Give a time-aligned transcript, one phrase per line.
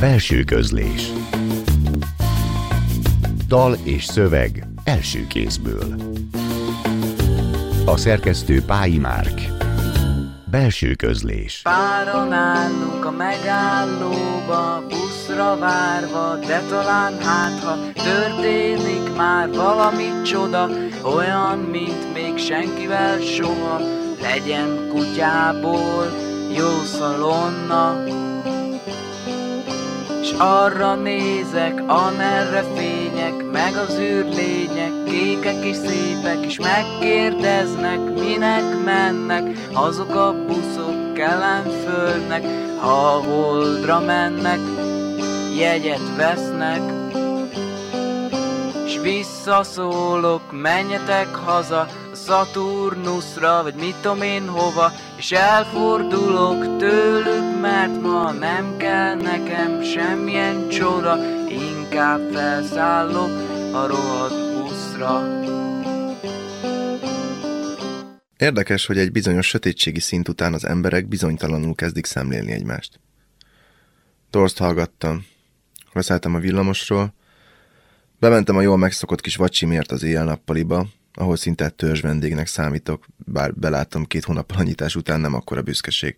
[0.00, 1.12] Belső közlés.
[3.48, 5.94] Dal és szöveg első kézből.
[7.84, 9.40] A szerkesztő Pályi Márk.
[10.50, 11.60] Belső közlés.
[11.62, 20.68] Páran állunk a megállóba, buszra várva, de talán hát, történik már valami csoda,
[21.02, 23.80] olyan, mint még senkivel soha,
[24.22, 26.06] legyen kutyából
[26.56, 28.04] jó szalonna.
[30.26, 39.58] S arra nézek, amerre fények, meg az űrlények, kékek és szépek, és megkérdeznek, minek mennek,
[39.72, 42.44] azok a buszok kellen földnek,
[42.80, 44.58] ha a holdra mennek,
[45.56, 46.80] jegyet vesznek.
[48.86, 51.86] S visszaszólok, menjetek haza,
[52.26, 60.68] Szaturnuszra, vagy mit tudom én hova, és elfordulok tőlük, mert ma nem kell nekem semmilyen
[60.68, 61.16] csoda,
[61.48, 63.30] inkább felszállok
[63.74, 65.40] a rohadt buszra.
[68.36, 73.00] Érdekes, hogy egy bizonyos sötétségi szint után az emberek bizonytalanul kezdik szemlélni egymást.
[74.30, 75.26] Dorst hallgattam.
[75.92, 77.14] Leszálltam a villamosról,
[78.18, 84.04] bementem a jól megszokott kis vacsimért az éjjel-nappaliba, ahol szinte törzs vendégnek számítok, bár beláttam
[84.04, 86.16] két hónappal a nyitás után nem akkora büszkeség.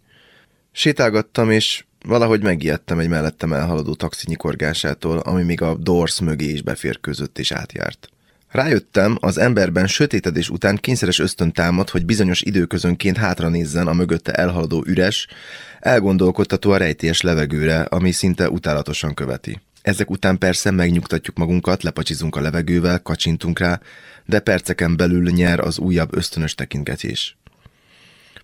[0.73, 6.63] Sétálgattam, és valahogy megijedtem egy mellettem elhaladó taxi nyikorgásától, ami még a Dors mögé is
[6.63, 8.09] beférkőzött és átjárt.
[8.49, 14.33] Rájöttem, az emberben sötétedés után kényszeres ösztön támad, hogy bizonyos időközönként hátra nézzen a mögötte
[14.33, 15.27] elhaladó üres,
[15.81, 19.61] elgondolkodtató a rejtélyes levegőre, ami szinte utálatosan követi.
[19.89, 23.81] Ezek után persze megnyugtatjuk magunkat, lepacsizunk a levegővel, kacsintunk rá,
[24.27, 27.37] de perceken belül nyer az újabb ösztönös tekintgetés.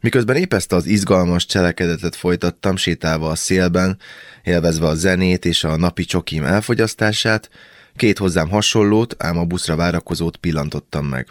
[0.00, 3.98] Miközben épp ezt az izgalmas cselekedetet folytattam, sétálva a szélben,
[4.42, 7.50] élvezve a zenét és a napi csokim elfogyasztását,
[7.96, 11.28] két hozzám hasonlót, ám a buszra várakozót pillantottam meg.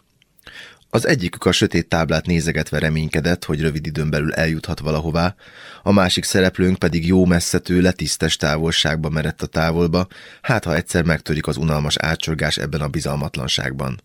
[0.93, 5.35] Az egyikük a sötét táblát nézegetve reménykedett, hogy rövid időn belül eljuthat valahová,
[5.83, 10.07] a másik szereplőnk pedig jó messze tőle tisztes távolságba merett a távolba,
[10.41, 14.01] hát ha egyszer megtörik az unalmas átsorgás ebben a bizalmatlanságban.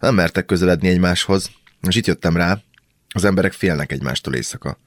[0.00, 1.50] Nem mertek közeledni egymáshoz,
[1.88, 2.58] és itt jöttem rá,
[3.08, 4.78] az emberek félnek egymástól éjszaka.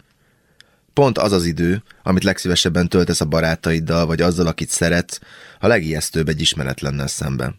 [0.93, 5.19] Pont az az idő, amit legszívesebben töltesz a barátaiddal, vagy azzal, akit szeretsz,
[5.59, 7.55] a legijesztőbb egy ismeretlennel szemben.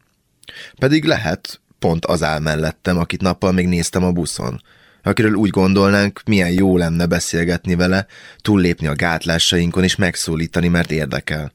[0.79, 4.63] Pedig lehet, pont az áll mellettem, akit nappal még néztem a buszon,
[5.03, 8.07] akiről úgy gondolnánk, milyen jó lenne beszélgetni vele,
[8.41, 11.53] túllépni a gátlásainkon és megszólítani, mert érdekel.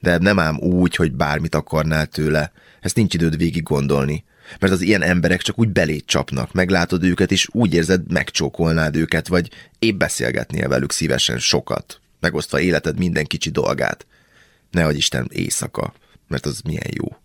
[0.00, 4.24] De nem ám úgy, hogy bármit akarnál tőle, ezt nincs időd végig gondolni,
[4.58, 9.28] mert az ilyen emberek csak úgy belét csapnak, meglátod őket, és úgy érzed, megcsókolnád őket,
[9.28, 14.06] vagy épp beszélgetnél velük szívesen sokat, megosztva életed minden kicsi dolgát.
[14.70, 15.92] Nehogy Isten éjszaka,
[16.28, 17.21] mert az milyen jó.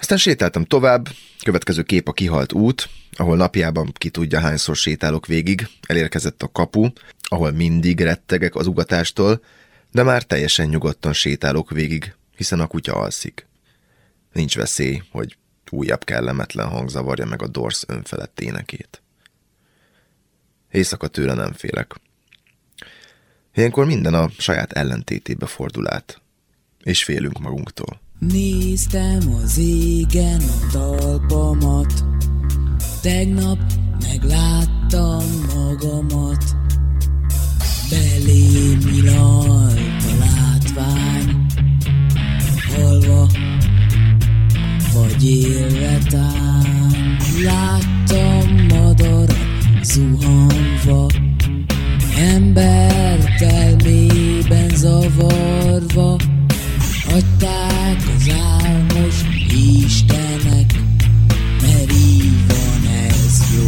[0.00, 1.08] Aztán sétáltam tovább,
[1.44, 6.88] következő kép a kihalt út, ahol napjában ki tudja hányszor sétálok végig, elérkezett a kapu,
[7.22, 9.42] ahol mindig rettegek az ugatástól,
[9.90, 13.46] de már teljesen nyugodtan sétálok végig, hiszen a kutya alszik.
[14.32, 15.36] Nincs veszély, hogy
[15.70, 19.02] újabb kellemetlen hang zavarja meg a dorsz önfelett énekét.
[20.70, 21.94] Éjszaka tőle nem félek.
[23.54, 26.20] Ilyenkor minden a saját ellentétébe fordul át,
[26.82, 28.00] és félünk magunktól.
[28.28, 32.04] Néztem az égen a talpamat,
[33.00, 33.58] tegnap
[34.00, 36.44] megláttam magamat.
[37.90, 41.46] Belém nyilalt a látvány,
[42.74, 43.26] halva
[44.92, 47.16] vagy élve tán.
[47.44, 49.36] Láttam madarat
[49.82, 51.06] zuhanva,
[52.16, 56.16] ember telmében zavarva,
[57.12, 58.32] adták az
[58.62, 59.14] álmos
[59.84, 60.72] Istenek,
[61.60, 63.66] mert így van ez jó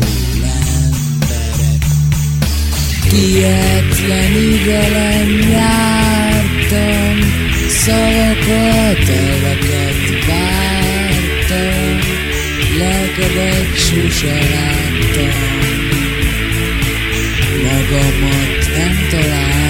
[0.68, 1.84] emberek.
[3.10, 7.18] Hihetlenül velem jártam,
[7.68, 11.98] szavakat, elveket vártam,
[12.78, 15.50] lelkedet sose láttam,
[17.62, 19.61] magamat nem találtam.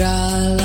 [0.00, 0.59] 山。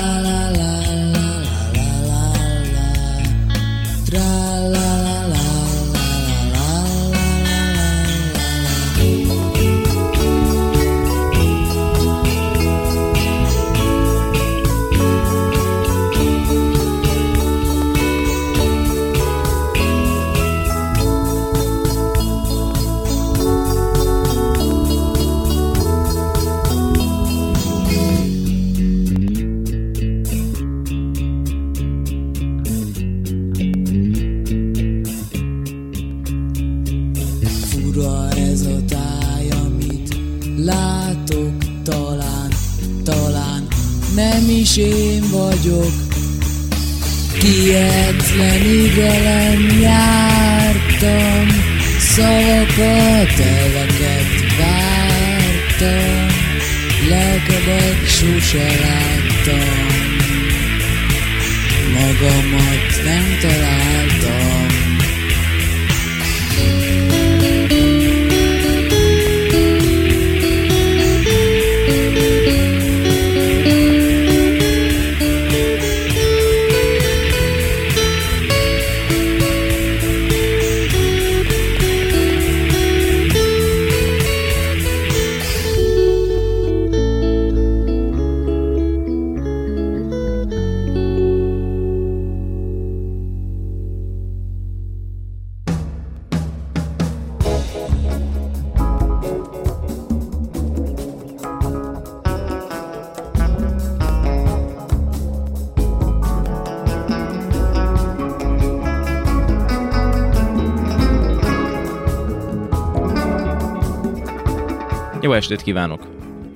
[115.26, 116.06] Jó estét kívánok!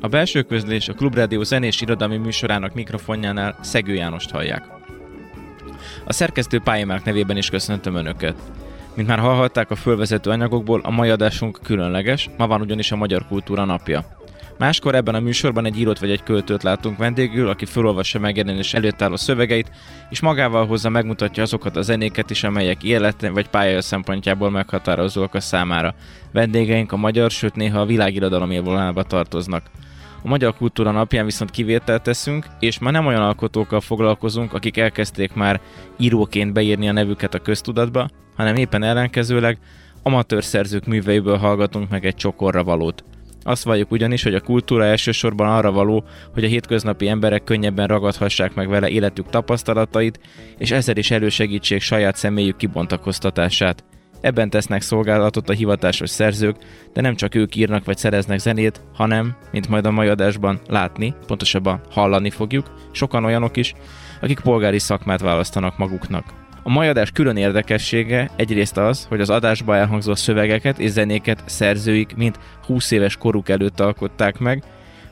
[0.01, 4.63] A belső közlés a Klubrádió zenés irodalmi műsorának mikrofonjánál Szegő Jánost hallják.
[6.05, 8.35] A szerkesztő Pályamárk nevében is köszöntöm Önöket.
[8.95, 13.27] Mint már hallhatták a fölvezető anyagokból, a mai adásunk különleges, ma van ugyanis a Magyar
[13.27, 14.20] Kultúra napja.
[14.61, 19.03] Máskor ebben a műsorban egy írót vagy egy költőt látunk vendégül, aki felolvassa megjelenés előtt
[19.03, 19.71] álló szövegeit,
[20.11, 25.41] és magával hozza megmutatja azokat a zenéket is, amelyek élete vagy pályája szempontjából meghatározóak a
[25.41, 25.95] számára.
[26.33, 29.63] Vendégeink a magyar, sőt néha a világirodalom élvonalába tartoznak.
[30.23, 35.33] A Magyar Kultúra napján viszont kivételt teszünk, és már nem olyan alkotókkal foglalkozunk, akik elkezdték
[35.33, 35.61] már
[35.99, 39.59] íróként beírni a nevüket a köztudatba, hanem éppen ellenkezőleg
[40.03, 43.05] amatőr szerzők műveiből hallgatunk meg egy csokorra valót.
[43.43, 48.55] Azt valljuk ugyanis, hogy a kultúra elsősorban arra való, hogy a hétköznapi emberek könnyebben ragadhassák
[48.55, 50.21] meg vele életük tapasztalatait,
[50.59, 53.85] és ezzel is elősegítsék saját személyük kibontakoztatását.
[54.21, 56.57] Ebben tesznek szolgálatot a hivatásos szerzők,
[56.93, 61.15] de nem csak ők írnak vagy szereznek zenét, hanem, mint majd a mai adásban látni,
[61.27, 63.75] pontosabban hallani fogjuk, sokan olyanok is,
[64.21, 66.25] akik polgári szakmát választanak maguknak.
[66.71, 72.17] A mai adás külön érdekessége egyrészt az, hogy az adásba elhangzó szövegeket és zenéket szerzőik
[72.17, 74.63] mind 20 éves koruk előtt alkották meg,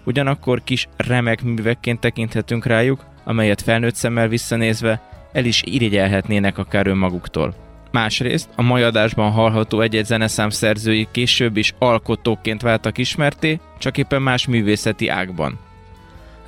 [0.05, 5.01] ugyanakkor kis remek művekként tekinthetünk rájuk, amelyet felnőtt szemmel visszanézve
[5.33, 7.55] el is irigyelhetnének akár önmaguktól.
[7.91, 14.23] Másrészt a mai adásban hallható egy-egy zeneszám szerzői később is alkotóként váltak ismerté, csak éppen
[14.23, 15.59] más művészeti ágban.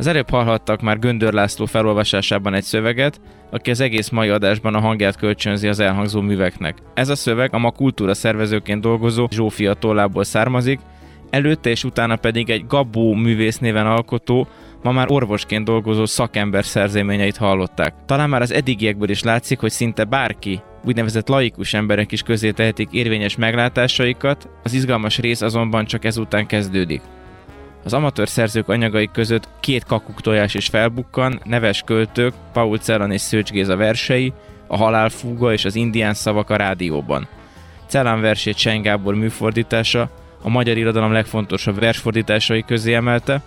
[0.01, 3.21] Az előbb hallhattak már Göndör László felolvasásában egy szöveget,
[3.51, 6.79] aki az egész mai adásban a hangját kölcsönzi az elhangzó műveknek.
[6.95, 10.81] Ez a szöveg a ma kultúra szervezőként dolgozó Zsófia tollából származik,
[11.31, 14.49] előtte és utána pedig egy Gabó művész néven alkotó,
[14.83, 17.95] ma már orvosként dolgozó szakember szerzéményeit hallották.
[18.07, 22.89] Talán már az eddigiekből is látszik, hogy szinte bárki, úgynevezett laikus emberek is közé tehetik
[22.93, 27.01] érvényes meglátásaikat, az izgalmas rész azonban csak ezután kezdődik.
[27.85, 33.51] Az amatőr szerzők anyagai között két kakuktojás is felbukkan, neves költők, Paul Celan és Szőcs
[33.51, 34.33] Géza versei,
[34.67, 37.29] a halálfúga és az indián szavak a rádióban.
[37.87, 40.11] Celan versét Sein Gábor műfordítása
[40.43, 43.43] a magyar irodalom legfontosabb versfordításai közé emelte,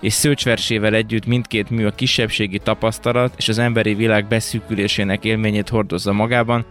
[0.00, 5.68] és Szőcs versével együtt mindkét mű a kisebbségi tapasztalat és az emberi világ beszűkülésének élményét
[5.68, 6.64] hordozza magában,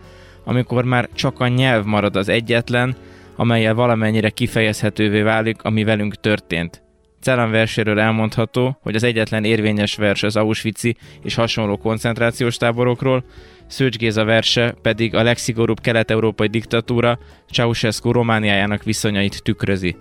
[0.44, 2.96] amikor már csak a nyelv marad az egyetlen,
[3.36, 6.89] amelyel valamennyire kifejezhetővé válik, ami velünk történt.
[7.22, 10.84] Celan verséről elmondható, hogy az egyetlen érvényes vers az Auschwitz
[11.24, 13.24] és hasonló koncentrációs táborokról,
[13.70, 17.20] Szőcs Géza verse pedig a legszigorúbb kelet-európai diktatúra
[17.52, 19.96] Ceausescu Romániájának viszonyait tükrözi.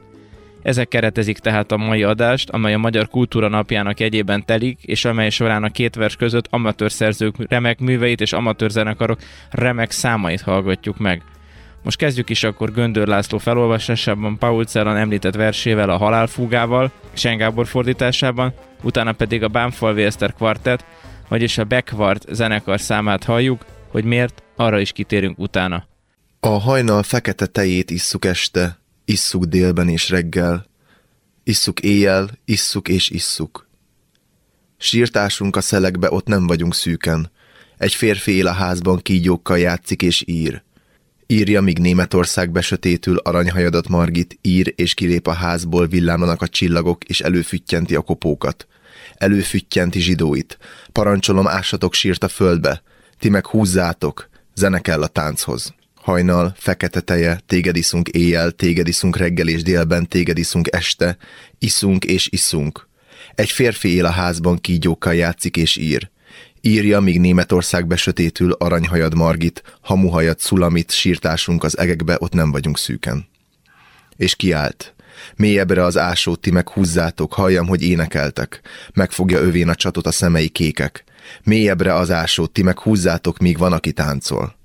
[0.62, 5.30] Ezek keretezik tehát a mai adást, amely a Magyar Kultúra Napjának egyében telik, és amely
[5.30, 9.18] során a két vers között amatőr szerzők remek műveit és amatőr zenekarok
[9.50, 11.22] remek számait hallgatjuk meg.
[11.82, 17.66] Most kezdjük is akkor Göndör László felolvasásában, Paul Celan említett versével, a Halálfúgával, Sen Gábor
[17.66, 20.84] fordításában, utána pedig a Bánfalvi Eszter kvartett,
[21.28, 25.86] vagyis a Beckwart zenekar számát halljuk, hogy miért, arra is kitérünk utána.
[26.40, 30.66] A hajnal fekete tejét isszuk este, isszuk délben és reggel,
[31.44, 33.68] isszuk éjjel, isszuk és isszuk.
[34.76, 37.30] Sírtásunk a szelekbe, ott nem vagyunk szűken.
[37.76, 40.62] Egy férfi él a házban, kígyókkal játszik és ír.
[41.30, 47.20] Írja, míg Németország besötétül, aranyhajadat Margit, ír és kilép a házból, villámlanak a csillagok, és
[47.20, 48.66] előfüttyenti a kopókat.
[49.14, 50.58] Előfüttyenti zsidóit.
[50.92, 52.82] Parancsolom, ássatok sírt a földbe.
[53.18, 55.74] Ti meg húzzátok, zene kell a tánchoz.
[55.94, 61.16] Hajnal, fekete teje, téged iszunk éjjel, téged iszunk reggel és délben, téged iszunk este,
[61.58, 62.88] iszunk és iszunk.
[63.34, 66.10] Egy férfi él a házban, kígyókkal játszik és ír.
[66.60, 73.28] Írja, míg Németország besötétül, aranyhajad Margit, hamuhajad Szulamit, sírtásunk az egekbe, ott nem vagyunk szűken.
[74.16, 74.94] És kiállt.
[75.36, 78.60] Mélyebbre az ásót ti meghúzzátok, halljam, hogy énekeltek.
[78.94, 81.04] Megfogja övén a csatot a szemei kékek.
[81.42, 84.57] Mélyebbre az ásót ti meghúzzátok, míg van, aki táncol.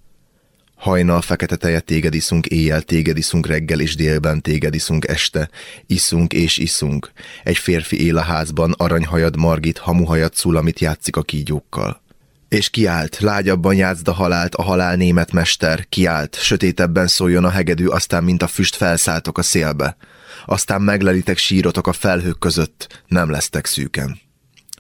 [0.83, 5.49] Hajnal fekete tejet téged iszunk, éjjel téged iszunk, reggel és délben téged iszunk, este.
[5.87, 7.11] Iszunk és iszunk.
[7.43, 12.01] Egy férfi él a házban, aranyhajad Margit, hamuhajad Szulamit játszik a kígyókkal.
[12.49, 17.87] És kiállt, lágyabban játszd a halált, a halál német mester, kiállt, sötétebben szóljon a hegedű,
[17.87, 19.97] aztán mint a füst felszálltok a szélbe.
[20.45, 24.22] Aztán meglelitek sírotok a felhők között, nem lesztek szűken.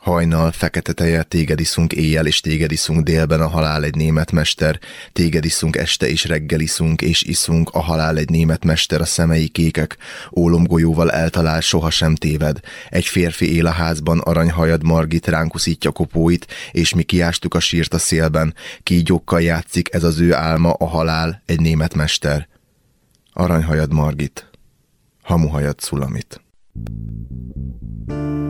[0.03, 4.79] Hajnal, fekete teje, téged iszunk éjjel, és téged iszunk délben a halál egy német mester,
[5.13, 9.47] téged iszunk este, és reggel iszunk, és iszunk, a halál egy német mester, a szemei
[9.47, 9.97] kékek,
[10.35, 12.59] ólomgolyóval eltalál, sohasem téved.
[12.89, 17.93] Egy férfi él a házban, aranyhajad Margit ránk uszítja kopóit, és mi kiástuk a sírt
[17.93, 22.47] a szélben, kígyókkal játszik, ez az ő álma, a halál, egy német mester.
[23.33, 24.49] Aranyhajad Margit,
[25.21, 26.41] hamuhajad Szulamit.
[28.13, 28.42] ablakon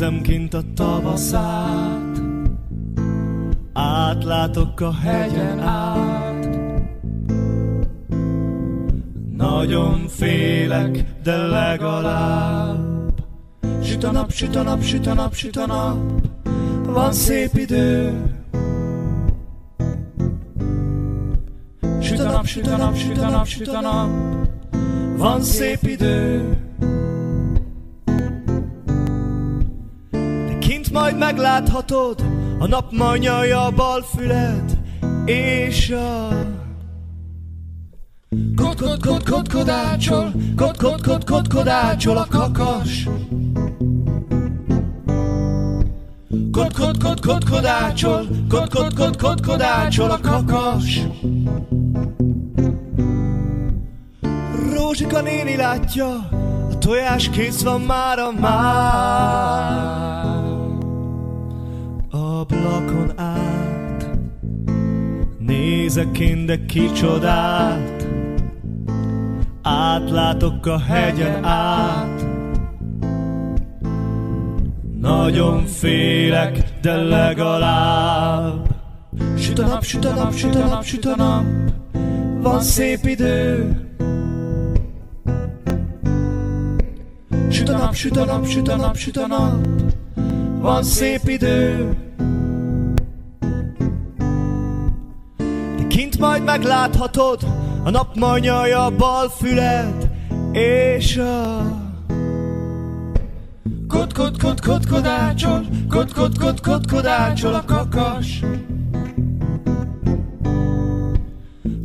[0.00, 2.20] Nézem kint a tavaszát.
[3.72, 6.48] Átlátok a hegyen át.
[9.36, 13.12] Nagyon félek, de legalább.
[13.82, 15.98] Süt a nap, süt a nap, süt a nap, süt a nap.
[16.86, 18.22] Van szép idő.
[22.00, 24.08] Süt a nap, süt a nap, süt a nap, süt a nap.
[25.16, 26.56] Van szép idő.
[30.92, 32.24] Majd megláthatod,
[32.58, 34.78] a nap manyalja a bal füled,
[35.24, 36.28] és a...
[38.56, 43.08] Kod, kod, kod, kod, kodácsol, kod, kod, kod, kod, kodácsol a kakas.
[46.52, 51.00] Kod, kod, kod, kod, kodácsol, kod, kod, kod, kod, kodácsol a kakas.
[54.74, 56.08] Rózsika néni látja,
[56.70, 60.29] a tojás kész van már a már.
[62.40, 64.10] Ablakon át,
[65.38, 68.06] nézek én, de kicsodát,
[69.62, 72.26] átlátok a hegyen át.
[75.00, 78.68] Nagyon félek, de legalább.
[79.36, 81.44] Süt a nap, süt a nap, süt a nap, süt a nap.
[82.42, 83.76] Van szép idő.
[87.50, 89.66] Süt a nap, süt a nap, süt a nap, süt a nap.
[90.60, 91.96] Van szép idő
[96.20, 97.46] majd megláthatod
[97.84, 100.10] A nap manyalja bal füled
[100.52, 101.62] És a
[103.88, 108.40] Kod, kod, kod, kod, kodácsol Kod, kod, kod, kod, kodácsol a kakas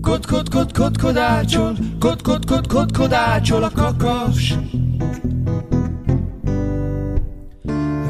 [0.01, 4.53] Kod, kod, kod, kod, kodácsol Kod, kod, kod, kod, kodácsol a kakas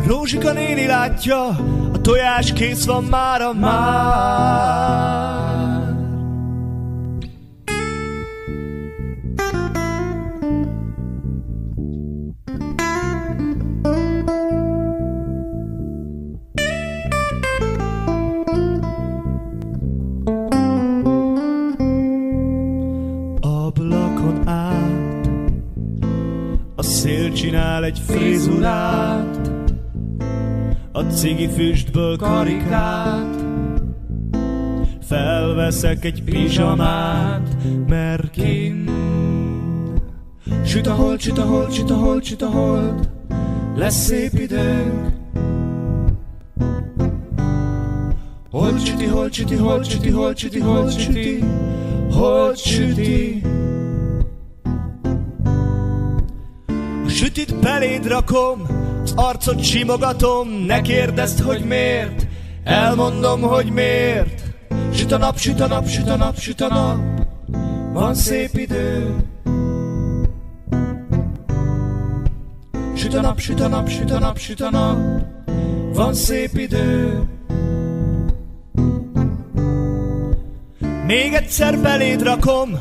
[0.08, 1.48] Rózsika néni látja,
[1.94, 5.54] a tojás kész van már a már.
[27.55, 29.51] Csinál egy frizurát
[30.91, 33.43] A cigi füstből karikát.
[35.01, 37.57] Felveszek egy pizsamát
[37.88, 38.89] Mert kint
[40.65, 43.09] Süt a hold, süt a hold, süt a hold, süt a hold.
[43.75, 45.13] Lesz szép időnk.
[48.51, 51.43] Hold süti, hold süti, hold süti, hold süti, hold süti,
[52.12, 53.54] hold süti.
[57.15, 58.67] Sütit beléd rakom,
[59.03, 62.27] az arcot simogatom, ne kérdezd, hogy miért,
[62.63, 64.43] elmondom, hogy miért.
[64.93, 66.98] Süt a nap, süt a nap, süt a nap, süt a nap,
[67.93, 69.15] van szép idő.
[72.95, 74.98] Süt a nap, süt a nap, süt a nap, süt a nap,
[75.93, 77.24] van szép idő.
[81.05, 82.79] Még egyszer beléd rakom,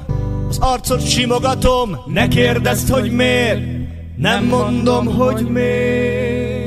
[0.49, 3.74] az arcot simogatom, ne kérdezd, hogy miért,
[4.17, 6.65] nem mondom, hogy miért.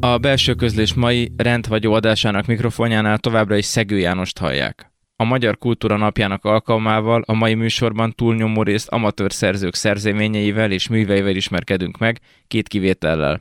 [0.00, 4.92] A belső közlés mai rendhagyó adásának mikrofonjánál továbbra is Szegő Jánost hallják.
[5.16, 11.36] A Magyar Kultúra Napjának alkalmával a mai műsorban túlnyomó részt amatőr szerzők szerzeményeivel és műveivel
[11.36, 13.40] ismerkedünk meg, két kivétellel.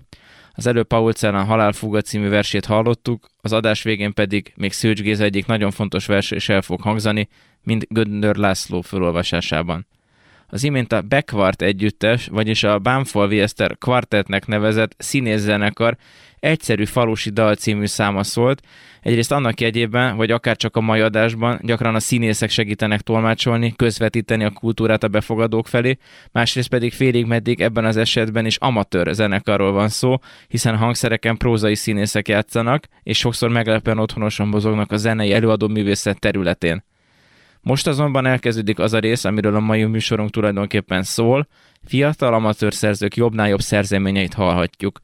[0.53, 5.23] Az előbb Paul Celan Halálfuga című versét hallottuk, az adás végén pedig még Szőcs Géza
[5.23, 7.27] egyik nagyon fontos vers is el fog hangzani,
[7.63, 9.88] mint Göndör László felolvasásában.
[10.53, 15.98] Az imént a Bekvart együttes, vagyis a Bámfalvi Eszter kvartetnek nevezett színészzenekar
[16.39, 18.62] egyszerű falusi dal című száma szólt,
[19.01, 24.43] egyrészt annak jegyében, hogy akár csak a mai adásban gyakran a színészek segítenek tolmácsolni, közvetíteni
[24.43, 25.98] a kultúrát a befogadók felé,
[26.31, 30.15] másrészt pedig félig meddig ebben az esetben is amatőr zenekarról van szó,
[30.48, 36.84] hiszen hangszereken prózai színészek játszanak, és sokszor meglepően otthonosan mozognak a zenei előadó művészet területén.
[37.62, 41.48] Most azonban elkezdődik az a rész, amiről a mai műsorunk tulajdonképpen szól,
[41.84, 45.00] fiatal amatőr szerzők jobbnál jobb szerzeményeit hallhatjuk.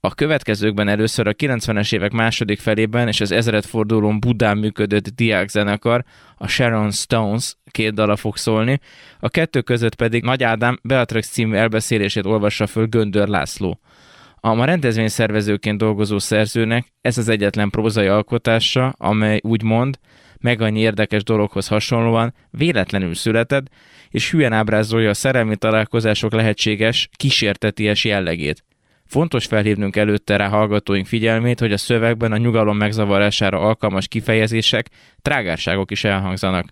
[0.00, 6.04] A következőkben először a 90-es évek második felében és az ezredfordulón Budán működött diák zenekar,
[6.36, 8.80] a Sharon Stones két dala fog szólni,
[9.20, 13.80] a kettő között pedig Nagy Ádám Beatrix című elbeszélését olvassa föl Göndör László.
[14.34, 19.98] A ma rendezvényszervezőként dolgozó szerzőnek ez az egyetlen prózai alkotása, amely úgymond
[20.44, 23.66] meg annyi érdekes dologhoz hasonlóan véletlenül született,
[24.10, 28.64] és hülyen ábrázolja a szerelmi találkozások lehetséges, kísérteties jellegét.
[29.06, 34.90] Fontos felhívnunk előtte rá hallgatóink figyelmét, hogy a szövegben a nyugalom megzavarására alkalmas kifejezések,
[35.22, 36.66] trágárságok is elhangzanak.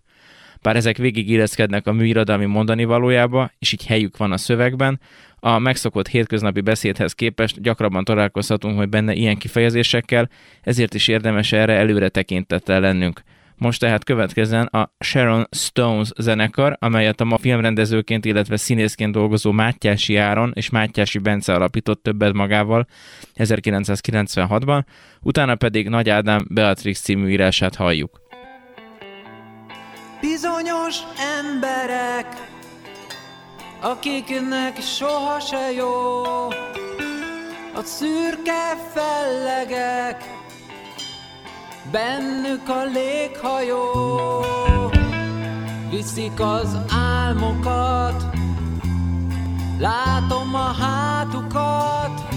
[0.63, 5.01] Bár ezek végig illeszkednek a műirodalmi mondani valójába, és így helyük van a szövegben,
[5.37, 10.29] a megszokott hétköznapi beszédhez képest gyakrabban találkozhatunk, hogy benne ilyen kifejezésekkel,
[10.63, 13.23] ezért is érdemes erre előre tekintettel lennünk.
[13.63, 20.17] Most tehát következzen a Sharon Stones zenekar, amelyet a ma filmrendezőként, illetve színészként dolgozó Mátyási
[20.17, 22.87] Áron és Mátyási Bence alapított többet magával
[23.37, 24.85] 1996-ban,
[25.21, 28.21] utána pedig Nagy Ádám Beatrix című írását halljuk.
[30.21, 30.97] Bizonyos
[31.39, 32.27] emberek,
[33.81, 36.23] akiknek soha se jó,
[37.75, 40.42] a szürke fellegek,
[41.93, 43.81] bennük a léghajó,
[45.91, 48.25] viszik az álmokat,
[49.79, 52.35] látom a hátukat,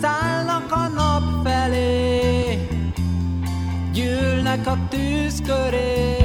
[0.00, 2.68] szállnak a nap felé,
[3.92, 6.23] gyűlnek a tűz köré.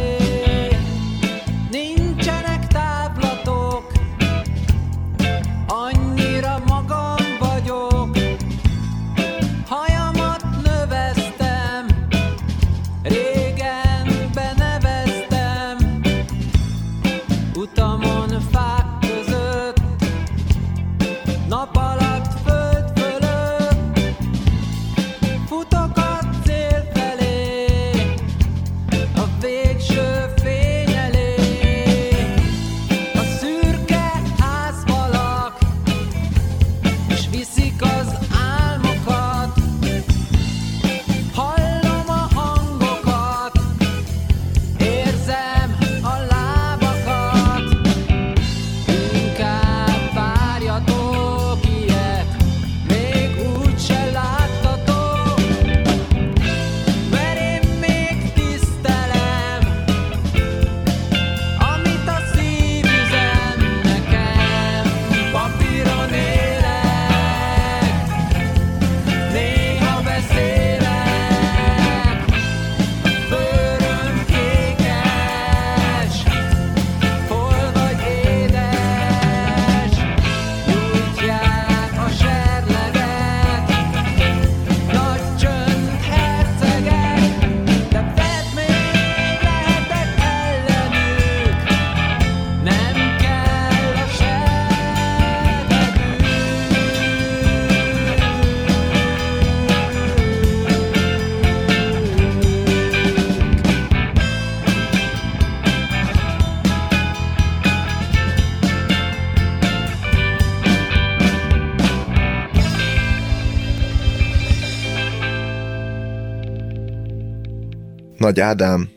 [118.30, 118.90] Nagy Ádám,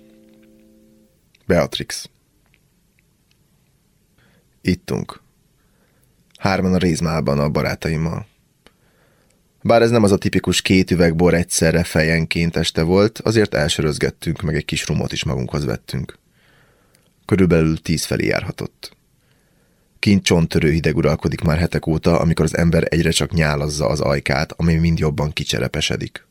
[1.46, 2.10] Beatrix.
[4.60, 5.22] Ittunk.
[6.38, 8.26] Hárman a rézmában a barátaimmal.
[9.62, 14.42] Bár ez nem az a tipikus két üveg bor egyszerre fejenként este volt, azért elsörözgettünk,
[14.42, 16.18] meg egy kis rumot is magunkhoz vettünk.
[17.24, 18.96] Körülbelül tíz felé járhatott.
[19.98, 24.52] Kint csonttörő hideg uralkodik már hetek óta, amikor az ember egyre csak nyálazza az ajkát,
[24.52, 26.26] ami mind jobban kicserepesedik.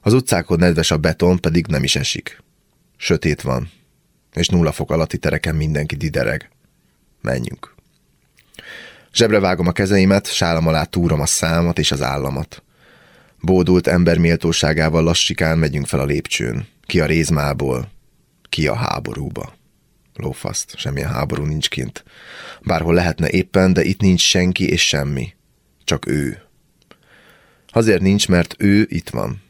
[0.00, 2.42] Az utcákon nedves a beton, pedig nem is esik.
[2.96, 3.70] Sötét van,
[4.32, 6.50] és nulla fok alatti tereken mindenki didereg.
[7.22, 7.74] Menjünk.
[9.12, 12.62] Zsebre vágom a kezeimet, sálam alá túrom a számat és az államat.
[13.40, 16.66] Bódult ember méltóságával lassikán megyünk fel a lépcsőn.
[16.86, 17.90] Ki a rézmából,
[18.48, 19.54] ki a háborúba.
[20.14, 22.04] Lófaszt, semmilyen háború nincs kint.
[22.62, 25.34] Bárhol lehetne éppen, de itt nincs senki és semmi.
[25.84, 26.42] Csak ő.
[27.68, 29.42] Azért nincs, mert ő itt van.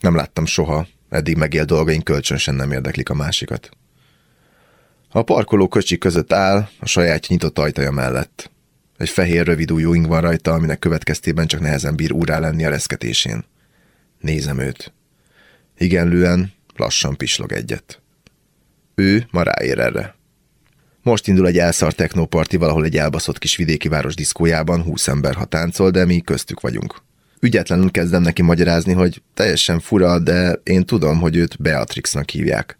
[0.00, 3.70] Nem láttam soha, eddig megél dolgaink kölcsönösen nem érdeklik a másikat.
[5.10, 8.50] A parkoló kocsi között áll, a saját nyitott ajtaja mellett.
[8.96, 13.44] Egy fehér rövid ujjúink van rajta, aminek következtében csak nehezen bír úrá lenni a reszketésén.
[14.20, 14.92] Nézem őt.
[15.78, 18.02] Igenlően, lassan pislog egyet.
[18.94, 20.14] Ő ma ráér erre.
[21.02, 25.44] Most indul egy elszart technoparti valahol egy elbaszott kis vidéki város diszkójában, húsz ember ha
[25.44, 27.02] táncol, de mi köztük vagyunk.
[27.40, 32.78] Ügyetlenül kezdem neki magyarázni, hogy teljesen fura, de én tudom, hogy őt Beatrixnak hívják.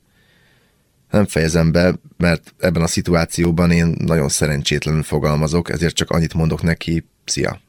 [1.10, 6.62] Nem fejezem be, mert ebben a szituációban én nagyon szerencsétlenül fogalmazok, ezért csak annyit mondok
[6.62, 7.60] neki, szia.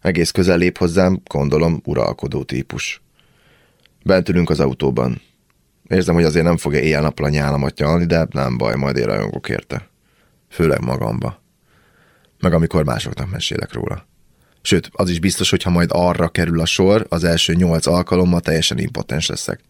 [0.00, 3.02] Egész közel lép hozzám, gondolom, uralkodó típus.
[4.04, 5.20] Bent ülünk az autóban.
[5.88, 9.48] Érzem, hogy azért nem fogja éjjel-nappal a nyálamat nyalni, de nem baj, majd én rajongok
[9.48, 9.88] érte.
[10.50, 11.42] Főleg magamba.
[12.40, 14.06] Meg amikor másoknak mesélek róla.
[14.62, 18.40] Sőt, az is biztos, hogy ha majd arra kerül a sor, az első nyolc alkalommal
[18.40, 19.60] teljesen impotens leszek.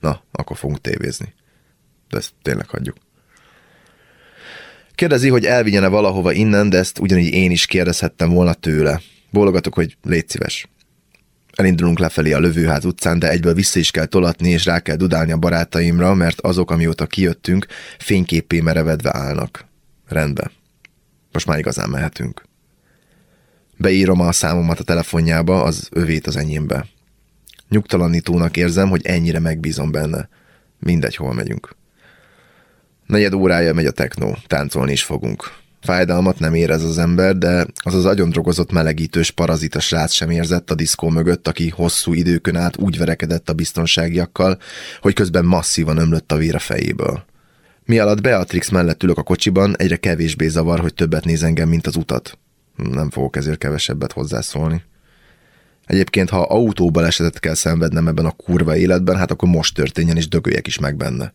[0.00, 1.34] Na, akkor fogunk tévézni.
[2.08, 2.96] De ezt tényleg hagyjuk.
[4.94, 9.00] Kérdezi, hogy elvigyene valahova innen, de ezt ugyanígy én is kérdezhettem volna tőle.
[9.30, 10.68] Bólogatok, hogy légy szíves.
[11.52, 15.32] Elindulunk lefelé a lövőház utcán, de egyből vissza is kell tolatni, és rá kell dudálni
[15.32, 17.66] a barátaimra, mert azok, amióta kijöttünk,
[17.98, 19.66] fényképé merevedve állnak.
[20.08, 20.50] Rendben.
[21.32, 22.47] Most már igazán mehetünk.
[23.80, 26.86] Beírom a számomat a telefonjába, az övét az enyémbe.
[27.68, 30.28] Nyugtalanítónak érzem, hogy ennyire megbízom benne.
[30.78, 31.76] Mindegy, hol megyünk.
[33.06, 35.52] Negyed órája megy a technó, táncolni is fogunk.
[35.80, 40.74] Fájdalmat nem érez az ember, de az az agyondrogozott melegítős parazita srác sem érzett a
[40.74, 44.58] diszkó mögött, aki hosszú időkön át úgy verekedett a biztonságiakkal,
[45.00, 47.24] hogy közben masszívan ömlött a vér a fejéből.
[47.84, 51.86] Mi alatt Beatrix mellett ülök a kocsiban, egyre kevésbé zavar, hogy többet néz engem, mint
[51.86, 52.38] az utat.
[52.78, 54.82] Nem fogok ezért kevesebbet hozzászólni.
[55.86, 60.66] Egyébként, ha autóbalesetet kell szenvednem ebben a kurva életben, hát akkor most történjen, és dögöljek
[60.66, 61.32] is meg benne.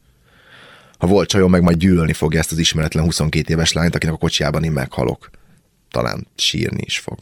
[0.98, 4.18] Ha volt csajom, meg majd gyűlölni fogja ezt az ismeretlen 22 éves lányt, akinek a
[4.18, 5.30] kocsiában én meghalok.
[5.92, 7.18] Talán sírni is fog.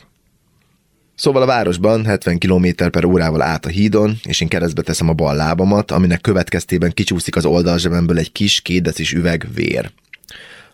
[1.15, 5.13] Szóval a városban 70 km per órával át a hídon, és én keresztbe teszem a
[5.13, 9.91] bal lábamat, aminek következtében kicsúszik az oldalzsebemből egy kis kétdecis üveg vér.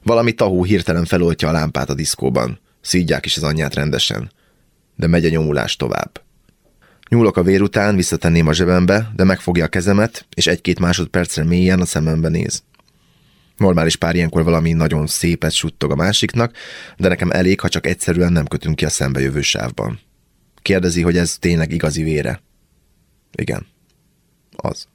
[0.04, 2.60] Valami tahó hirtelen feloltja a lámpát a diszkóban.
[2.88, 4.32] Szídják is az anyját rendesen.
[4.96, 6.22] De megy a nyomulás tovább.
[7.10, 11.82] Nyúlok a vér után, visszatenném a zsebembe, de megfogja a kezemet, és egy-két másodpercre mélyen
[11.82, 12.64] a szemembe néz.
[13.58, 16.56] Normális pár ilyenkor valami nagyon szépet suttog a másiknak,
[16.98, 20.00] de nekem elég, ha csak egyszerűen nem kötünk ki a szembejövő sávban.
[20.62, 22.42] Kérdezi, hogy ez tényleg igazi vére.
[23.32, 23.66] Igen.
[24.56, 24.88] Az.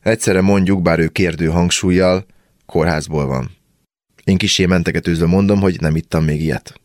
[0.00, 2.26] Egyszerre mondjuk, bár ő kérdő hangsúlyjal,
[2.66, 3.58] kórházból van.
[4.24, 6.79] Én kisé mentegetőzve mondom, hogy nem ittam még ilyet.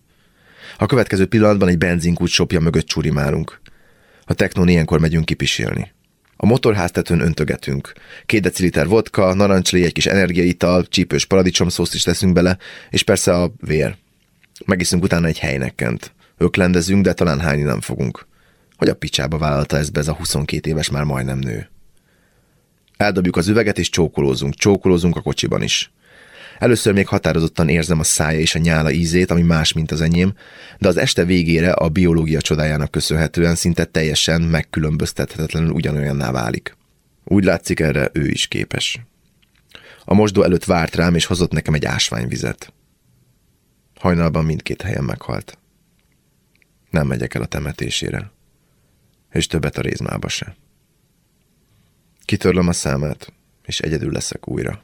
[0.78, 3.62] A következő pillanatban egy benzinkút sopja mögött csurimálunk.
[4.26, 5.94] A technón ilyenkor megyünk kipisélni.
[6.38, 7.94] A motorháztetőn öntögetünk.
[8.26, 12.58] Két deciliter vodka, narancslé, egy kis energiaital, csípős paradicsomszószt is teszünk bele,
[12.90, 13.96] és persze a vér.
[14.66, 16.14] Megiszünk utána egy helynekkent.
[16.38, 18.28] Öklendezünk, de talán hányni nem fogunk.
[18.78, 21.70] Hogy a picsába vállalta ezt be ez a 22 éves már majdnem nő.
[22.98, 24.54] Eldobjuk az üveget, és csókolózunk.
[24.54, 25.92] Csókolózunk a kocsiban is.
[26.60, 30.34] Először még határozottan érzem a szája és a nyála ízét, ami más, mint az enyém,
[30.78, 36.78] de az este végére a biológia csodájának köszönhetően szinte teljesen megkülönböztethetetlenül ugyanolyanná válik.
[37.24, 39.00] Úgy látszik erre ő is képes.
[40.06, 42.74] A mosdó előtt várt rám, és hozott nekem egy ásványvizet.
[44.00, 45.58] Hajnalban mindkét helyen meghalt.
[46.90, 48.32] Nem megyek el a temetésére.
[49.32, 50.56] És többet a rézmába se.
[52.26, 53.34] Kitörlöm a számát,
[53.66, 54.84] és egyedül leszek újra.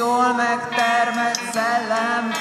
[0.00, 2.32] Jól megtermett szellem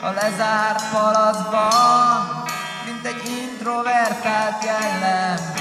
[0.00, 2.42] a lezárt palacban,
[2.84, 5.59] mint egy introvertált jellem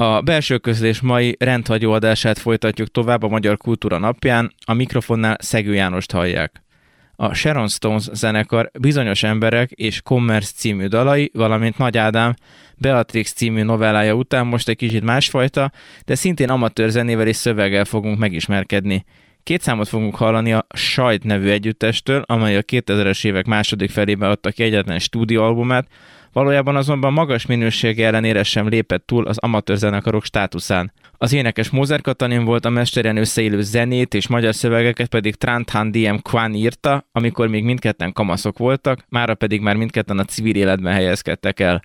[0.00, 5.74] A belső közlés mai rendhagyó adását folytatjuk tovább a Magyar Kultúra napján, a mikrofonnál Szegő
[5.74, 6.62] Jánost hallják.
[7.16, 12.34] A Sharon Stones zenekar bizonyos emberek és Commerce című dalai, valamint Nagy Ádám
[12.76, 15.72] Beatrix című novellája után most egy kicsit másfajta,
[16.04, 19.04] de szintén amatőr zenével és szöveggel fogunk megismerkedni.
[19.42, 24.50] Két számot fogunk hallani a Sajt nevű együttestől, amely a 2000-es évek második felében adta
[24.50, 25.88] ki egyetlen stúdióalbumát,
[26.38, 30.92] valójában azonban magas minősége ellenére sem lépett túl az amatőr zenekarok státuszán.
[31.12, 36.16] Az énekes Mózer Katalin volt, a mesteren összeélő zenét és magyar szövegeket pedig Tranthan DM
[36.22, 41.60] Kwan írta, amikor még mindketten kamaszok voltak, mára pedig már mindketten a civil életben helyezkedtek
[41.60, 41.82] el.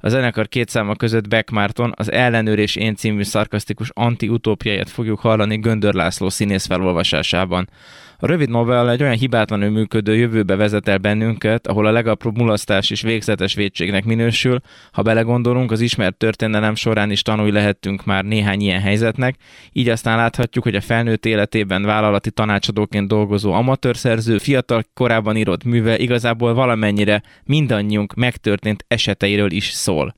[0.00, 5.20] A zenekar két száma között Beck Márton az Ellenőr és Én című szarkasztikus anti-utópiáját fogjuk
[5.20, 7.68] hallani Göndör László színész felolvasásában.
[8.22, 12.90] A rövid novella egy olyan hibátlanul működő jövőbe vezet el bennünket, ahol a legapróbb mulasztás
[12.90, 14.60] is végzetes védségnek minősül.
[14.92, 19.34] Ha belegondolunk, az ismert történelem során is tanulj lehettünk már néhány ilyen helyzetnek,
[19.72, 25.98] így aztán láthatjuk, hogy a felnőtt életében vállalati tanácsadóként dolgozó amatőrszerző fiatal korában írott műve
[25.98, 30.14] igazából valamennyire mindannyiunk megtörtént eseteiről is szól.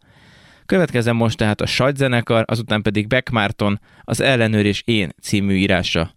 [0.66, 6.14] Következzen most tehát a sajtzenekar, azután pedig Beck Márton, az Ellenőr és Én című írása.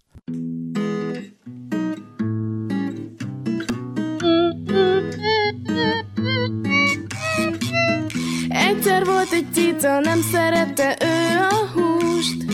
[8.86, 12.46] Egyszer volt egy cica, nem szerette ő a húst.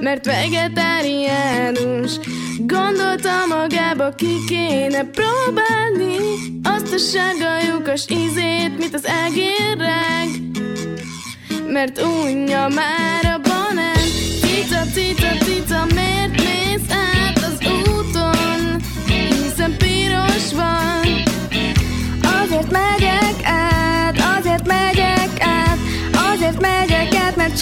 [0.00, 2.12] Mert vegetáriánus
[2.58, 6.16] Gondolta magába, ki kéne próbálni
[6.62, 10.28] Azt a sárga lyukas ízét, mint az egérreg
[11.66, 14.06] Mert unja már a banán
[14.40, 18.80] Cica, cica, cica, miért mész át az úton?
[19.06, 21.06] Hiszen piros van
[22.22, 23.27] Azért megyek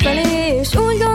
[0.00, 0.74] feliz.
[0.76, 1.07] Un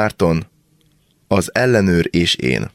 [0.00, 0.46] Márton,
[1.28, 2.70] az ellenőr és én.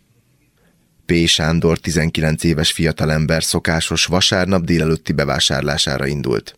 [1.05, 1.13] P.
[1.25, 6.57] Sándor 19 éves fiatalember szokásos vasárnap délelőtti bevásárlására indult.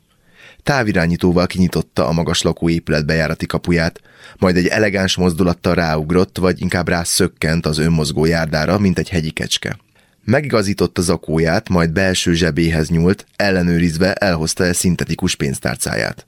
[0.63, 4.01] Távirányítóval kinyitotta a magas lakóépület bejárati kapuját,
[4.37, 9.77] majd egy elegáns mozdulattal ráugrott, vagy inkább rászökkent az önmozgó járdára, mint egy hegyi kecske.
[10.23, 16.27] Megigazította zakóját, majd belső zsebéhez nyúlt, ellenőrizve elhozta el szintetikus pénztárcáját.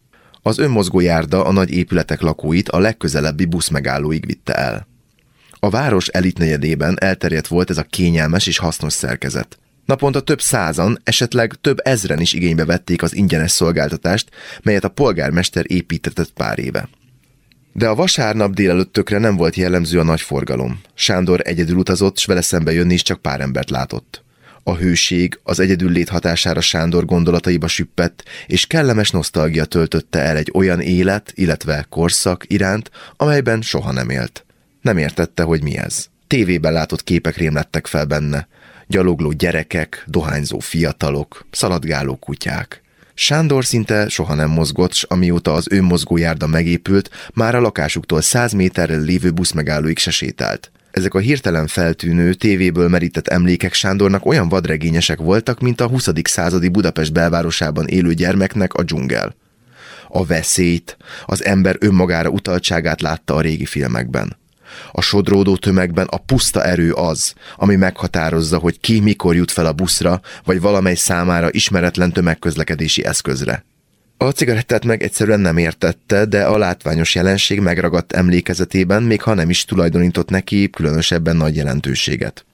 [0.50, 4.88] Az önmozgó járda a nagy épületek lakóit a legközelebbi buszmegállóig vitte el.
[5.60, 9.60] A város elitnegyedében elterjedt volt ez a kényelmes és hasznos szerkezet.
[9.86, 14.30] Naponta több százan, esetleg több ezren is igénybe vették az ingyenes szolgáltatást,
[14.64, 16.90] melyet a polgármester építetett pár éve.
[17.74, 20.82] De a vasárnap délelőttökre nem volt jellemző a nagy forgalom.
[20.94, 24.24] Sándor egyedül utazott, s vele szembe jönni is csak pár embert látott.
[24.64, 30.52] A hőség az egyedül lét hatására Sándor gondolataiba süppett, és kellemes nosztalgia töltötte el egy
[30.54, 34.46] olyan élet, illetve korszak iránt, amelyben soha nem élt.
[34.82, 36.06] Nem értette, hogy mi ez.
[36.28, 38.48] Tévében látott képek rémlettek fel benne.
[38.88, 42.82] Gyalogló gyerekek, dohányzó fiatalok, szaladgáló kutyák.
[43.14, 49.02] Sándor szinte soha nem mozgott, s amióta az önmozgójárda megépült, már a lakásuktól száz méterrel
[49.02, 50.72] lévő buszmegállóig se sétált.
[50.92, 56.10] Ezek a hirtelen feltűnő, tévéből merített emlékek Sándornak olyan vadregényesek voltak, mint a 20.
[56.24, 59.36] századi Budapest belvárosában élő gyermeknek a dzsungel.
[60.08, 64.38] A veszélyt, az ember önmagára utaltságát látta a régi filmekben.
[64.92, 69.74] A sodródó tömegben a puszta erő az, ami meghatározza, hogy ki mikor jut fel a
[69.74, 73.64] buszra, vagy valamely számára ismeretlen tömegközlekedési eszközre.
[74.22, 79.50] A cigarettát meg egyszerűen nem értette, de a látványos jelenség megragadt emlékezetében, még ha nem
[79.50, 82.46] is tulajdonított neki különösebben nagy jelentőséget.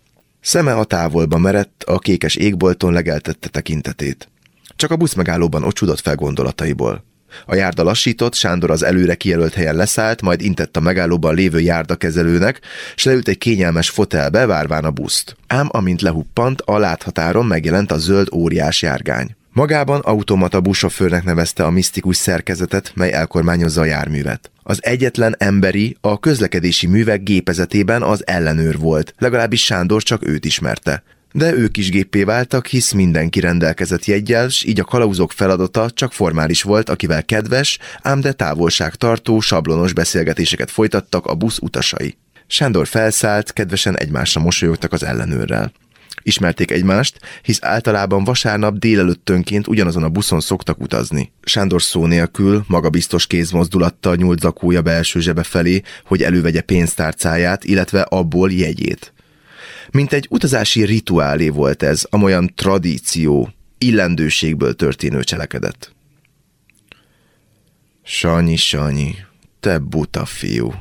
[0.42, 4.30] Szeme a távolba merett, a kékes égbolton legeltette tekintetét.
[4.76, 7.04] Csak a buszmegállóban ocsudott fel gondolataiból.
[7.46, 12.60] A járda lassított, Sándor az előre kijelölt helyen leszállt, majd intett a megállóban lévő járdakezelőnek,
[12.96, 15.36] s leült egy kényelmes fotelbe, várván a buszt.
[15.48, 19.36] Ám amint lehuppant, a láthatáron megjelent a zöld óriás járgány.
[19.56, 24.52] Magában automata buszsofőrnek nevezte a misztikus szerkezetet, mely elkormányozza a járművet.
[24.64, 31.04] Az egyetlen emberi, a közlekedési művek gépezetében az ellenőr volt, legalábbis Sándor csak őt ismerte.
[31.32, 36.14] De ők is géppé váltak, hisz mindenki rendelkezett jeggyel, s így a kalauzok feladata csak
[36.14, 42.18] formális volt, akivel kedves, ám de távolságtartó, sablonos beszélgetéseket folytattak a busz utasai.
[42.48, 45.72] Sándor felszállt, kedvesen egymásra mosolyogtak az ellenőrrel.
[46.28, 51.32] Ismerték egymást, hisz általában vasárnap délelőttönként ugyanazon a buszon szoktak utazni.
[51.42, 58.52] Sándor szó nélkül, magabiztos kézmozdulattal nyúlt zakója belső zsebe felé, hogy elővegye pénztárcáját, illetve abból
[58.52, 59.14] jegyét.
[59.92, 65.96] Mint egy utazási rituálé volt ez, amolyan tradíció, illendőségből történő cselekedet.
[68.04, 69.16] Sanyi, Sanyi,
[69.60, 70.74] te buta fiú.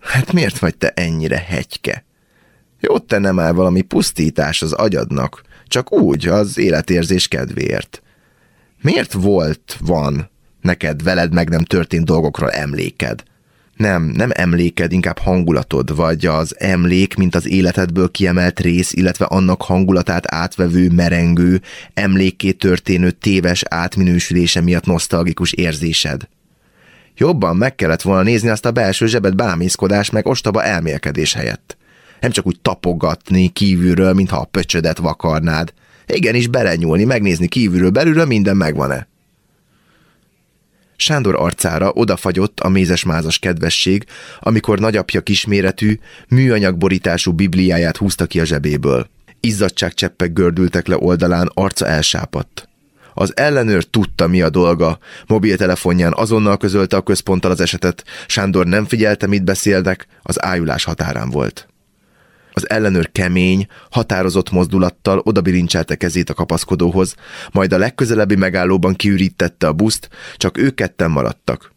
[0.00, 2.06] Hát miért vagy te ennyire hegyke?
[2.80, 8.02] Jót te nem áll valami pusztítás az agyadnak, csak úgy, az életérzés kedvéért.
[8.82, 13.22] Miért volt, van, neked veled meg nem történt dolgokról emléked?
[13.76, 19.62] Nem, nem emléked, inkább hangulatod, vagy az emlék, mint az életedből kiemelt rész, illetve annak
[19.62, 21.60] hangulatát átvevő, merengő,
[21.94, 26.28] emlékké történő téves átminősülése miatt nosztalgikus érzésed.
[27.16, 31.77] Jobban meg kellett volna nézni azt a belső zsebet bámészkodás meg ostoba elmélkedés helyett.
[32.20, 35.72] Nem csak úgy tapogatni kívülről, mintha a pöcsödet vakarnád.
[36.06, 39.08] Igenis belenyúlni, megnézni kívülről, belülről minden megvan-e.
[40.96, 44.04] Sándor arcára odafagyott a mézes-mázas kedvesség,
[44.40, 45.98] amikor nagyapja kisméretű,
[46.28, 49.08] műanyagborítású bibliáját húzta ki a zsebéből.
[49.40, 52.68] Izzadságcseppek gördültek le oldalán, arca elsápadt.
[53.14, 54.98] Az ellenőr tudta, mi a dolga.
[55.26, 58.04] Mobiltelefonján azonnal közölte a központtal az esetet.
[58.26, 61.68] Sándor nem figyelte, mit beszélnek, az ájulás határán volt.
[62.58, 67.14] Az ellenőr kemény, határozott mozdulattal odabilincselte kezét a kapaszkodóhoz,
[67.52, 71.72] majd a legközelebbi megállóban kiürítette a buszt, csak ők ketten maradtak.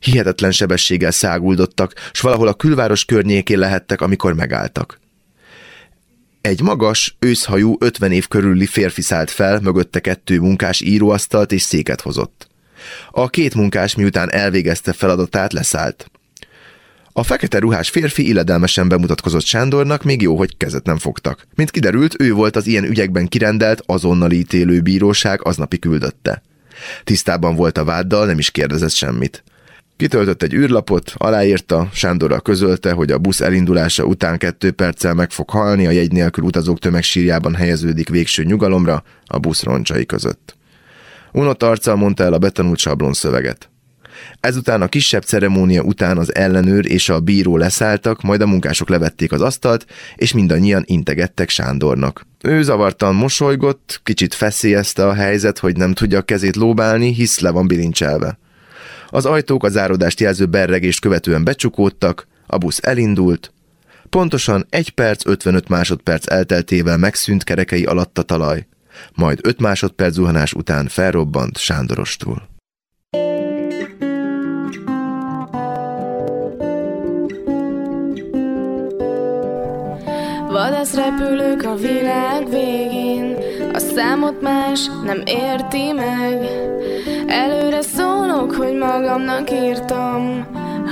[0.00, 5.00] Hihetetlen sebességgel száguldottak, s valahol a külváros környékén lehettek, amikor megálltak.
[6.40, 12.00] Egy magas, őszhajú, 50 év körüli férfi szállt fel, mögötte kettő munkás íróasztalt és széket
[12.00, 12.48] hozott.
[13.10, 16.10] A két munkás miután elvégezte feladatát, leszállt.
[17.12, 21.46] A fekete ruhás férfi illedelmesen bemutatkozott Sándornak, még jó, hogy kezet nem fogtak.
[21.54, 26.42] Mint kiderült, ő volt az ilyen ügyekben kirendelt, azonnal ítélő bíróság aznapi küldötte.
[27.04, 29.44] Tisztában volt a váddal, nem is kérdezett semmit.
[29.96, 35.50] Kitöltött egy űrlapot, aláírta, Sándorral közölte, hogy a busz elindulása után kettő perccel meg fog
[35.50, 40.56] halni, a jegy nélkül utazók tömegsírjában helyeződik végső nyugalomra a busz roncsai között.
[41.32, 43.69] Unott arccal mondta el a betanult sablon szöveget.
[44.40, 49.32] Ezután a kisebb ceremónia után az ellenőr és a bíró leszálltak, majd a munkások levették
[49.32, 52.26] az asztalt, és mindannyian integettek Sándornak.
[52.42, 57.50] Ő zavartan mosolygott, kicsit feszélyezte a helyzet, hogy nem tudja a kezét lóbálni, hisz le
[57.50, 58.38] van bilincselve.
[59.08, 63.52] Az ajtók a zárodást jelző berregést követően becsukódtak, a busz elindult,
[64.10, 68.66] Pontosan 1 perc 55 másodperc elteltével megszűnt kerekei alatt a talaj,
[69.14, 72.48] majd 5 másodperc zuhanás után felrobbant Sándorostul.
[80.60, 83.36] Vadász repülők a világ végén,
[83.72, 86.48] a számot más nem érti meg.
[87.26, 90.46] Előre szólok, hogy magamnak írtam,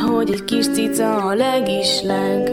[0.07, 2.51] hogy egy kis cica a legisleg.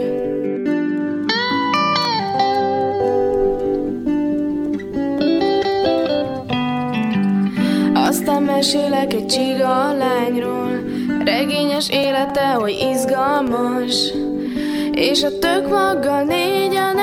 [7.94, 10.82] Aztán mesélek egy csiga lányról,
[11.24, 14.12] regényes élete, hogy izgalmas.
[14.92, 16.98] És a tök maggal négyen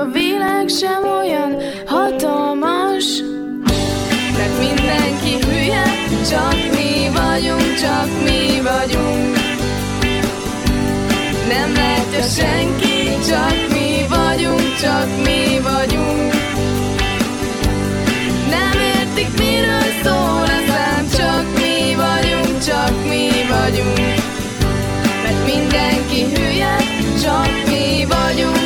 [0.00, 3.04] a világ sem olyan hatalmas.
[4.36, 5.84] Mert mindenki hülye,
[6.30, 9.36] csak mi vagyunk, csak mi vagyunk.
[11.48, 16.32] Nem látja senki, csak mi vagyunk, csak mi vagyunk.
[18.50, 24.14] Nem értik, miről szól a szám, csak mi vagyunk, csak mi vagyunk.
[25.22, 26.89] Mert mindenki hülye,
[27.22, 28.60] csak mi vagyunk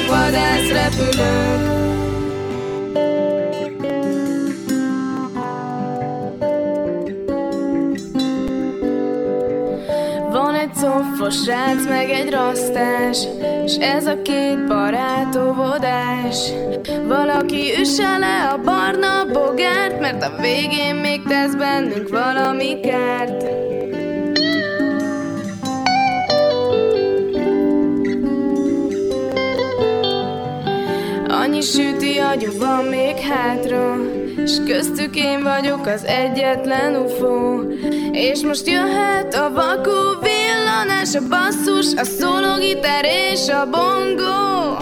[11.24, 13.18] coffos srác, meg egy rasztás,
[13.64, 16.52] és ez a két barát óvodás.
[17.06, 23.44] Valaki üsse le a barna bogárt, mert a végén még tesz bennünk valami kárt.
[31.64, 33.96] Süti agyú van még hátra,
[34.36, 37.60] és köztük én vagyok az egyetlen ufó.
[38.12, 44.76] És most jöhet a vakú villanás, a basszus, a szólógitár és a bongó.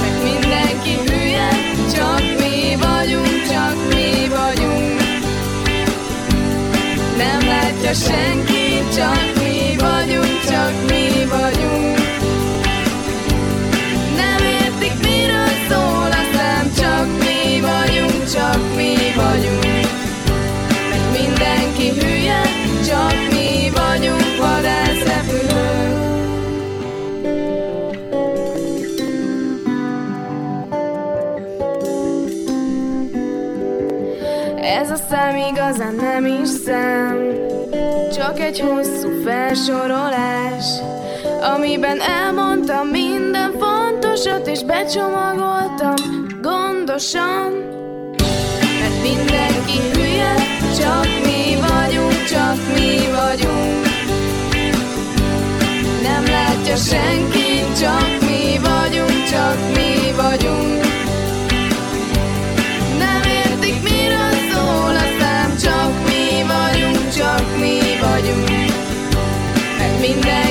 [0.00, 1.48] Mert mindenki hülye,
[1.94, 5.00] csak mi vagyunk, csak mi vagyunk.
[7.16, 11.55] Nem látja senki, csak mi vagyunk, csak mi vagyunk.
[18.36, 19.88] Csak mi vagyunk.
[20.90, 22.40] Mert mindenki hülye,
[22.86, 26.04] csak mi vagyunk vadászrepülők.
[34.62, 37.16] Ez a szám igazán nem is szám,
[38.14, 40.64] csak egy hosszú felsorolás,
[41.54, 45.94] amiben elmondtam minden fontosat, és becsomagoltam
[46.42, 47.65] gondosan.
[49.08, 50.34] Mindenki hülye,
[50.78, 53.86] csak mi vagyunk, csak mi vagyunk.
[56.02, 60.84] Nem látja senki, csak mi vagyunk, csak mi vagyunk.
[62.98, 68.72] Nem értik, miről szól a szám, csak mi vagyunk, csak mi vagyunk.
[69.78, 70.45] Mert mindenki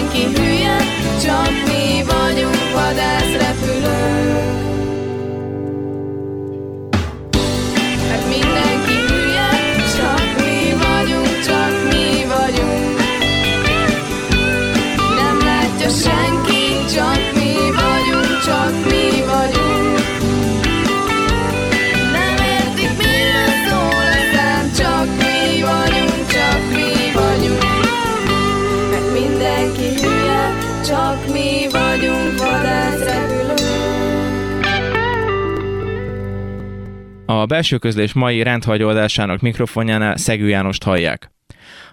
[37.28, 41.32] A belső közlés mai rendhagyó adásának mikrofonjánál Szegő Jánost hallják.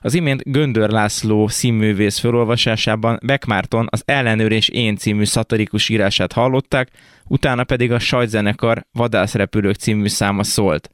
[0.01, 6.33] Az imént Göndör László színművész felolvasásában Beck Márton az Ellenőr és Én című szatirikus írását
[6.33, 6.89] hallották,
[7.29, 10.91] utána pedig a sajtzenekar Vadászrepülők című száma szólt.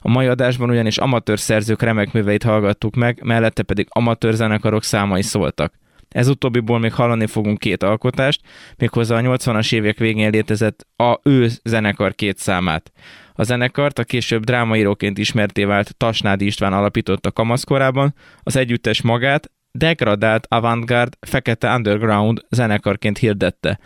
[0.00, 5.22] A mai adásban ugyanis amatőr szerzők remek műveit hallgattuk meg, mellette pedig amatőr zenekarok számai
[5.22, 5.74] szóltak.
[6.08, 8.40] Ez utóbbiból még hallani fogunk két alkotást,
[8.76, 12.92] méghozzá a 80-as évek végén létezett a ő zenekar két számát.
[13.36, 20.46] A zenekart a később drámaíróként ismerté vált Tasnádi István alapította kamaszkorában, az együttes magát degradált
[20.48, 23.78] avantgard fekete underground zenekarként hirdette.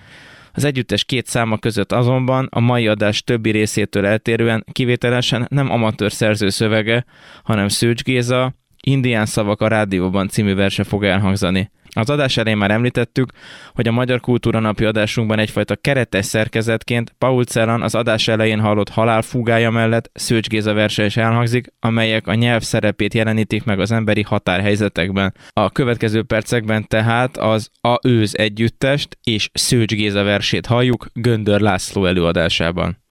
[0.52, 6.12] Az együttes két száma között azonban a mai adás többi részétől eltérően kivételesen nem amatőr
[6.12, 7.04] szerző szövege,
[7.42, 8.54] hanem Szőcs Géza,
[8.88, 11.70] Indián szavak a rádióban című verse fog elhangzani.
[11.90, 13.32] Az adás elején már említettük,
[13.74, 18.88] hogy a Magyar Kultúra Napi adásunkban egyfajta keretes szerkezetként Paul Celan az adás elején hallott
[18.88, 24.22] halálfúgája mellett Szőcs Géza verse is elhangzik, amelyek a nyelv szerepét jelenítik meg az emberi
[24.22, 25.34] határhelyzetekben.
[25.52, 32.06] A következő percekben tehát az A őz együttest és Szőcs Géza versét halljuk Göndör László
[32.06, 33.06] előadásában.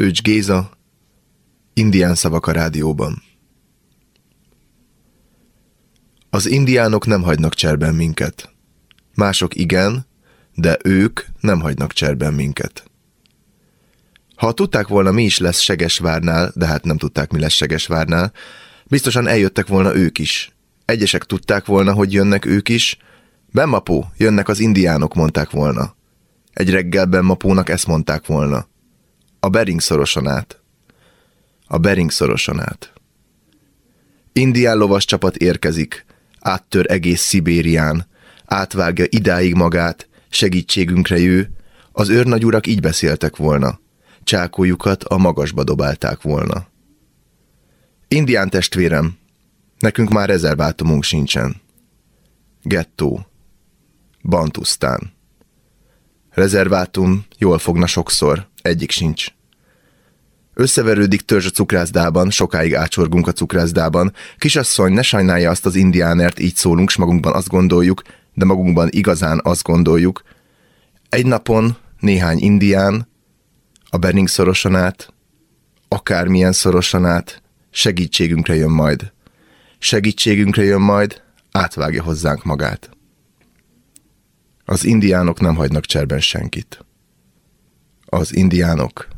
[0.00, 0.70] Szőcs Géza,
[1.74, 3.22] Indián szavak a rádióban.
[6.30, 8.54] Az indiánok nem hagynak cserben minket.
[9.14, 10.06] Mások igen,
[10.54, 12.90] de ők nem hagynak cserben minket.
[14.36, 18.32] Ha tudták volna, mi is lesz Segesvárnál, de hát nem tudták, mi lesz Segesvárnál,
[18.86, 20.52] biztosan eljöttek volna ők is.
[20.84, 22.98] Egyesek tudták volna, hogy jönnek ők is.
[23.52, 25.96] Bemmapó, jönnek az indiánok, mondták volna.
[26.52, 28.69] Egy reggel Bemmapónak ezt mondták volna.
[29.40, 30.60] A Bering szoroson át.
[31.66, 32.92] A Bering szoroson át.
[34.32, 36.04] Indián lovas csapat érkezik,
[36.40, 38.06] áttör egész Szibérián,
[38.44, 41.50] átvágja idáig magát, segítségünkre jő,
[41.92, 43.80] az őrnagyurak így beszéltek volna,
[44.24, 46.68] csákójukat a magasba dobálták volna.
[48.08, 49.18] Indián testvérem,
[49.78, 51.60] nekünk már rezervátumunk sincsen.
[52.62, 53.26] Gettó.
[54.22, 55.12] Bantusztán.
[56.30, 59.26] Rezervátum jól fogna sokszor, egyik sincs.
[60.54, 64.12] Összeverődik törzs a cukrászdában, sokáig ácsorgunk a cukrászdában.
[64.38, 68.02] Kisasszony, ne sajnálja azt az indiánert, így szólunk, s magunkban azt gondoljuk,
[68.34, 70.22] de magunkban igazán azt gondoljuk.
[71.08, 73.08] Egy napon néhány indián,
[73.90, 75.12] a Bering szorosan át,
[75.88, 79.12] akármilyen szorosan át, segítségünkre jön majd.
[79.78, 81.22] Segítségünkre jön majd,
[81.52, 82.90] átvágja hozzánk magát.
[84.70, 86.84] Az indiánok nem hagynak cserben senkit.
[88.04, 89.08] Az indiánok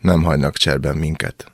[0.00, 1.52] nem hagynak cserben minket.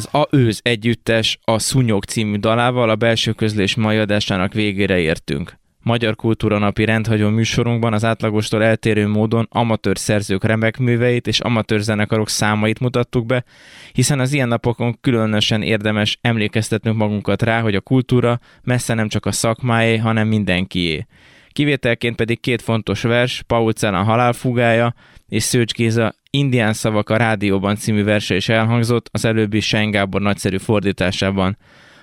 [0.00, 5.58] Az A Őz együttes a Szúnyog című dalával a belső közlés mai adásának végére értünk.
[5.82, 11.80] Magyar Kultúra Napi rendhagyó műsorunkban az átlagostól eltérő módon amatőr szerzők remek műveit és amatőr
[11.80, 13.44] zenekarok számait mutattuk be,
[13.92, 19.26] hiszen az ilyen napokon különösen érdemes emlékeztetnünk magunkat rá, hogy a kultúra messze nem csak
[19.26, 21.06] a szakmáé, hanem mindenkié.
[21.48, 24.94] Kivételként pedig két fontos vers, Paul Celan halálfugája
[25.28, 30.20] és Szőcs Géza Indián szavak a rádióban című verse is elhangzott, az előbbi Sein Gábor
[30.20, 31.56] nagyszerű fordításában.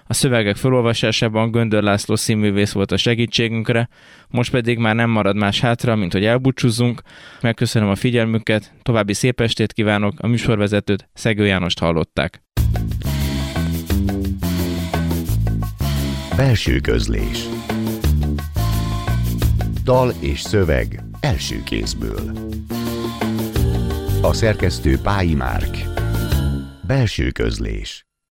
[0.04, 3.90] A szövegek felolvasásában Göndör László színművész volt a segítségünkre,
[4.30, 7.02] most pedig már nem marad más hátra, mint hogy elbúcsúzzunk.
[7.42, 12.44] Megköszönöm a figyelmüket, további szép estét kívánok, a műsorvezetőt Szegő Jánost hallották.
[16.36, 17.48] Belső közlés
[19.84, 22.47] Dal és szöveg első kézből
[24.22, 25.78] A szerkesztő Pályi Márk.
[26.82, 28.07] Belső közlés